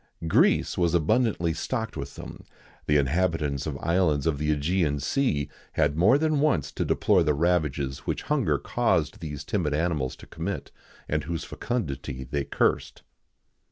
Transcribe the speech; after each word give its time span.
[XIX 0.01 0.21
90] 0.21 0.29
Greece 0.39 0.77
was 0.79 0.93
abundantly 0.95 1.53
stocked 1.53 1.95
with 1.95 2.15
them:[XIX 2.15 2.39
91] 2.49 2.49
the 2.87 2.97
inhabitants 2.97 3.67
of 3.67 3.77
islands 3.77 4.25
of 4.25 4.39
the 4.39 4.49
Ægean 4.49 4.99
sea 4.99 5.47
had 5.73 5.95
more 5.95 6.17
than 6.17 6.39
once 6.39 6.71
to 6.71 6.83
deplore 6.83 7.21
the 7.21 7.35
ravages 7.35 7.99
which 8.07 8.23
hunger 8.23 8.57
caused 8.57 9.19
these 9.19 9.43
timid 9.43 9.75
animals 9.75 10.15
to 10.15 10.25
commit, 10.25 10.71
and 11.07 11.25
whose 11.25 11.43
fecundity 11.43 12.23
they 12.23 12.43
cursed. 12.43 13.03